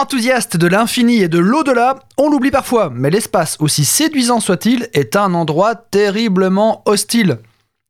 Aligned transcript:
Enthousiaste 0.00 0.56
de 0.56 0.66
l'infini 0.66 1.18
et 1.18 1.28
de 1.28 1.38
l'au-delà, 1.38 1.96
on 2.16 2.30
l'oublie 2.30 2.50
parfois, 2.50 2.90
mais 2.90 3.10
l'espace, 3.10 3.58
aussi 3.60 3.84
séduisant 3.84 4.40
soit-il, 4.40 4.88
est 4.94 5.14
un 5.14 5.34
endroit 5.34 5.74
terriblement 5.74 6.80
hostile. 6.86 7.36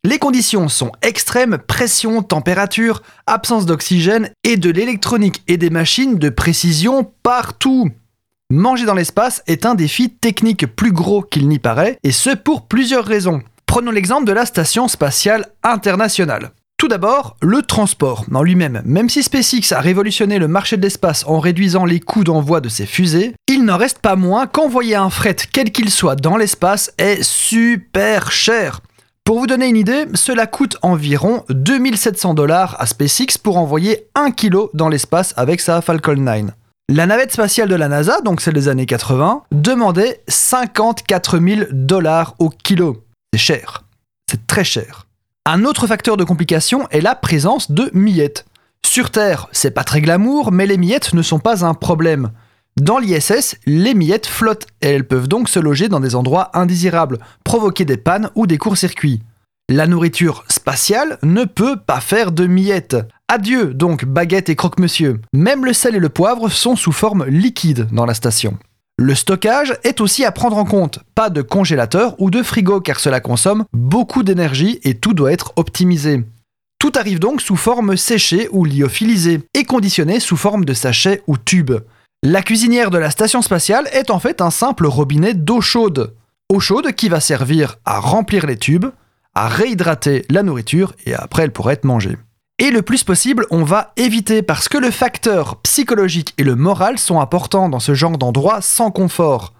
Les 0.02 0.18
conditions 0.18 0.66
sont 0.66 0.90
extrêmes, 1.02 1.58
pression, 1.58 2.24
température, 2.24 3.02
absence 3.28 3.64
d'oxygène 3.64 4.30
et 4.42 4.56
de 4.56 4.70
l'électronique 4.70 5.44
et 5.46 5.56
des 5.56 5.70
machines 5.70 6.18
de 6.18 6.30
précision 6.30 7.08
partout. 7.22 7.90
Manger 8.51 8.87
dans 8.87 8.95
l'espace 8.95 9.45
est 9.47 9.65
un 9.65 9.77
défi 9.77 10.11
technique 10.11 10.67
plus 10.67 10.90
gros 10.90 11.22
qu'il 11.22 11.47
n'y 11.47 11.61
paraît, 11.61 11.97
et 12.03 12.11
ce 12.11 12.31
pour 12.31 12.67
plusieurs 12.67 13.04
raisons. 13.04 13.40
Prenons 13.67 13.92
l'exemple 13.92 14.27
de 14.27 14.33
la 14.33 14.47
Station 14.47 14.88
spatiale 14.88 15.47
internationale. 15.63 16.51
Tout 16.80 16.88
d'abord, 16.88 17.37
le 17.42 17.60
transport 17.60 18.24
en 18.33 18.42
lui-même. 18.42 18.80
Même 18.87 19.10
si 19.10 19.23
SpaceX 19.23 19.70
a 19.73 19.80
révolutionné 19.80 20.38
le 20.38 20.48
marché 20.48 20.78
de 20.78 20.83
l'espace 20.83 21.27
en 21.27 21.38
réduisant 21.38 21.84
les 21.84 22.01
coûts 22.01 22.24
d'envoi 22.24 22.62
de 22.62 22.70
ses 22.70 22.87
fusées, 22.87 23.34
il 23.48 23.66
n'en 23.66 23.77
reste 23.77 23.98
pas 23.98 24.16
moins 24.16 24.46
qu'envoyer 24.46 24.95
un 24.95 25.10
fret 25.10 25.37
quel 25.52 25.73
qu'il 25.73 25.90
soit 25.90 26.16
dans 26.16 26.38
l'espace 26.38 26.90
est 26.96 27.23
super 27.23 28.32
cher. 28.32 28.80
Pour 29.24 29.38
vous 29.38 29.46
donner 29.46 29.68
une 29.68 29.77
idée, 29.77 30.06
cela 30.14 30.46
coûte 30.46 30.78
environ 30.80 31.45
2700 31.51 32.32
dollars 32.32 32.77
à 32.80 32.87
SpaceX 32.87 33.37
pour 33.37 33.59
envoyer 33.59 34.06
1 34.15 34.30
kg 34.30 34.70
dans 34.73 34.88
l'espace 34.88 35.34
avec 35.37 35.60
sa 35.60 35.82
Falcon 35.82 36.16
9. 36.16 36.46
La 36.88 37.04
navette 37.04 37.32
spatiale 37.32 37.68
de 37.68 37.76
la 37.76 37.88
NASA, 37.88 38.23
donc 38.23 38.40
celle 38.40 38.54
des 38.54 38.68
années 38.68 38.87
80, 38.87 39.42
demandait 39.52 40.23
54 40.28 41.40
000 41.40 41.60
dollars 41.73 42.37
au 42.38 42.48
kilo. 42.48 43.04
C'est 43.34 43.38
cher. 43.38 43.84
C'est 44.30 44.46
très 44.46 44.65
cher. 44.65 45.04
Un 45.46 45.64
autre 45.64 45.86
facteur 45.86 46.18
de 46.18 46.24
complication 46.24 46.86
est 46.90 47.00
la 47.00 47.14
présence 47.14 47.70
de 47.70 47.90
miettes. 47.94 48.44
Sur 48.84 49.10
Terre, 49.10 49.48
c'est 49.52 49.70
pas 49.70 49.84
très 49.84 50.02
glamour, 50.02 50.52
mais 50.52 50.66
les 50.66 50.76
miettes 50.76 51.14
ne 51.14 51.22
sont 51.22 51.38
pas 51.38 51.64
un 51.64 51.72
problème. 51.72 52.30
Dans 52.78 52.98
l'ISS, 52.98 53.56
les 53.64 53.95
miettes 53.95 54.26
flottent 54.26 54.66
et 54.82 54.88
elles 54.88 55.06
peuvent 55.06 55.28
donc 55.28 55.48
se 55.48 55.59
loger 55.59 55.88
dans 55.88 56.00
des 56.00 56.15
endroits 56.15 56.50
indésirables, 56.52 57.18
provoquer 57.42 57.87
des 57.87 57.96
pannes 57.96 58.28
ou 58.34 58.46
des 58.46 58.59
courts-circuits. 58.59 59.23
La 59.70 59.87
nourriture 59.87 60.45
spatiale 60.48 61.18
ne 61.23 61.45
peut 61.45 61.76
pas 61.76 62.00
faire 62.00 62.32
de 62.32 62.46
miettes. 62.46 62.96
Adieu 63.26 63.72
donc 63.72 64.05
baguette 64.05 64.50
et 64.50 64.56
croque-monsieur. 64.56 65.20
Même 65.33 65.65
le 65.65 65.72
sel 65.72 65.95
et 65.95 66.00
le 66.00 66.09
poivre 66.11 66.50
sont 66.50 66.77
sous 66.77 66.93
forme 66.93 67.25
liquide 67.27 67.87
dans 67.93 68.05
la 68.05 68.15
station. 68.15 68.59
Le 69.03 69.15
stockage 69.15 69.79
est 69.83 70.03
aussi 70.03 70.27
à 70.27 70.31
prendre 70.31 70.59
en 70.59 70.67
compte. 70.67 70.98
Pas 71.15 71.31
de 71.31 71.41
congélateur 71.41 72.15
ou 72.20 72.31
de 72.31 72.43
frigo 72.43 72.83
car 72.83 73.01
cela 73.01 73.20
consomme 73.20 73.65
beaucoup 73.73 74.23
d'énergie 74.23 74.79
et 74.84 74.93
tout 74.93 75.15
doit 75.15 75.33
être 75.33 75.55
optimisé. 75.56 76.23
Tout 76.79 76.93
arrive 76.97 77.19
donc 77.19 77.41
sous 77.41 77.56
forme 77.56 77.97
séchée 77.97 78.51
ou 78.53 78.67
lyophilisée 78.67 79.41
et 79.55 79.65
conditionné 79.65 80.21
sous 80.21 80.37
forme 80.37 80.67
de 80.67 80.75
sachet 80.75 81.23
ou 81.27 81.39
tube. 81.39 81.73
La 82.23 82.43
cuisinière 82.43 82.91
de 82.91 82.98
la 82.98 83.11
station 83.11 83.41
spatiale 83.41 83.89
est 83.95 84.11
en 84.11 84.19
fait 84.19 84.43
un 84.43 84.51
simple 84.51 84.84
robinet 84.84 85.33
d'eau 85.33 85.62
chaude. 85.62 86.15
Eau 86.53 86.61
chaude 86.61 86.93
qui 86.93 87.09
va 87.09 87.21
servir 87.21 87.78
à 87.87 88.01
remplir 88.01 88.45
les 88.45 88.59
tubes, 88.59 88.91
à 89.34 89.48
réhydrater 89.48 90.27
la 90.28 90.43
nourriture 90.43 90.93
et 91.06 91.15
après 91.15 91.45
elle 91.45 91.53
pourrait 91.53 91.73
être 91.73 91.84
mangée. 91.84 92.19
Et 92.62 92.70
le 92.70 92.83
plus 92.83 93.05
possible, 93.05 93.47
on 93.50 93.64
va 93.64 93.94
éviter 93.97 94.42
parce 94.42 94.69
que 94.69 94.77
le 94.77 94.91
facteur 94.91 95.56
psychologique 95.62 96.34
et 96.36 96.44
le 96.44 96.56
moral 96.56 96.98
sont 96.98 97.19
importants 97.19 97.70
dans 97.70 97.80
ce 97.80 97.94
genre 97.94 98.19
d'endroit 98.19 98.61
sans 98.61 98.91
confort. 98.91 99.55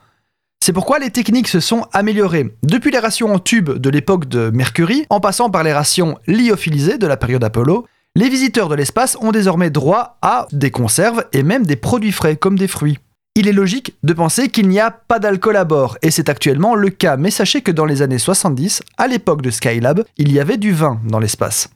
C'est 0.62 0.74
pourquoi 0.74 0.98
les 0.98 1.08
techniques 1.08 1.48
se 1.48 1.60
sont 1.60 1.86
améliorées, 1.94 2.54
depuis 2.62 2.90
les 2.90 2.98
rations 2.98 3.32
en 3.32 3.38
tube 3.38 3.70
de 3.70 3.88
l'époque 3.88 4.28
de 4.28 4.50
Mercury, 4.50 5.06
en 5.08 5.18
passant 5.18 5.48
par 5.48 5.62
les 5.62 5.72
rations 5.72 6.18
lyophilisées 6.26 6.98
de 6.98 7.06
la 7.06 7.16
période 7.16 7.42
Apollo, 7.42 7.86
les 8.16 8.28
visiteurs 8.28 8.68
de 8.68 8.74
l'espace 8.74 9.16
ont 9.22 9.32
désormais 9.32 9.70
droit 9.70 10.18
à 10.20 10.46
des 10.52 10.70
conserves 10.70 11.24
et 11.32 11.42
même 11.42 11.64
des 11.64 11.76
produits 11.76 12.12
frais 12.12 12.36
comme 12.36 12.58
des 12.58 12.68
fruits. 12.68 12.98
Il 13.34 13.48
est 13.48 13.54
logique 13.54 13.94
de 14.02 14.12
penser 14.12 14.50
qu'il 14.50 14.68
n'y 14.68 14.78
a 14.78 14.90
pas 14.90 15.18
d'alcool 15.18 15.56
à 15.56 15.64
bord, 15.64 15.96
et 16.02 16.10
c'est 16.10 16.28
actuellement 16.28 16.74
le 16.74 16.90
cas, 16.90 17.16
mais 17.16 17.30
sachez 17.30 17.62
que 17.62 17.72
dans 17.72 17.86
les 17.86 18.02
années 18.02 18.18
70, 18.18 18.82
à 18.98 19.06
l'époque 19.06 19.40
de 19.40 19.50
Skylab, 19.50 20.05
il 20.18 20.30
y 20.30 20.39
avait 20.39 20.58
du 20.58 20.72
vin 20.72 21.00
dans 21.08 21.18
l'espace. 21.18 21.70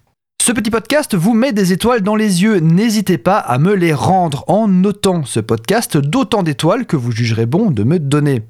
Ce 0.47 0.53
petit 0.53 0.71
podcast 0.71 1.15
vous 1.15 1.33
met 1.33 1.55
des 1.55 1.73
étoiles 1.73 2.03
dans 2.03 2.17
les 2.17 2.43
yeux. 2.43 2.59
N'hésitez 2.59 3.17
pas 3.17 3.39
à 3.39 3.57
me 3.57 3.73
les 3.73 3.95
rendre 3.95 4.45
en 4.47 4.69
notant 4.69 5.25
ce 5.25 5.41
podcast 5.41 5.97
d'autant 5.97 6.43
d'étoiles 6.43 6.85
que 6.85 6.97
vous 6.97 7.13
jugerez 7.13 7.47
bon 7.47 7.71
de 7.71 7.83
me 7.83 7.99
donner. 7.99 8.43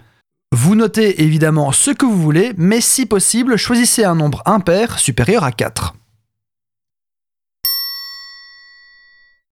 Vous 0.51 0.75
notez 0.75 1.23
évidemment 1.23 1.71
ce 1.71 1.93
que 1.93 2.05
vous 2.05 2.21
voulez, 2.21 2.53
mais 2.57 2.81
si 2.81 3.07
possible, 3.07 3.57
choisissez 3.57 4.03
un 4.03 4.17
nombre 4.17 4.43
impair 4.45 4.99
supérieur 4.99 5.45
à 5.45 5.53
4. 5.53 5.94